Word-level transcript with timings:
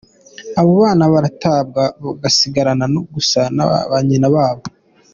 "Abo 0.59 0.71
bana 0.81 1.03
baratabwa, 1.13 1.81
bagasigarana 2.03 2.85
gusa 3.15 3.39
na 3.55 3.63
ba 3.89 3.97
nyina 4.07 4.27
babo. 4.35 4.63